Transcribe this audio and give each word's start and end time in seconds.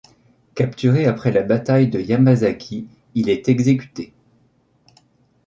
Capturé 0.55 1.05
après 1.05 1.31
la 1.31 1.43
bataille 1.43 1.87
de 1.87 1.99
Yamazaki 2.01 2.87
il 3.13 3.29
est 3.29 3.49
exécuté. 3.49 4.15